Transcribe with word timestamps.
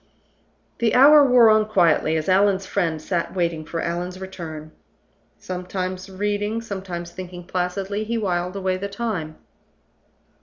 The 0.79 0.95
hour 0.95 1.23
wore 1.23 1.51
on 1.51 1.67
quietly 1.69 2.15
as 2.17 2.27
Allan's 2.27 2.65
friend 2.65 2.99
sat 2.99 3.35
waiting 3.35 3.63
for 3.63 3.81
Allan's 3.81 4.19
return. 4.19 4.71
Sometimes 5.37 6.09
reading, 6.09 6.59
sometimes 6.59 7.11
thinking 7.11 7.43
placidly, 7.45 8.03
he 8.03 8.17
whiled 8.17 8.55
away 8.55 8.77
the 8.77 8.89
time. 8.89 9.35